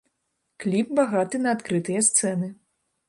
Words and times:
Кліп 0.63 0.87
багаты 0.99 1.43
на 1.43 1.53
адкрытыя 1.57 2.01
сцэны. 2.09 2.47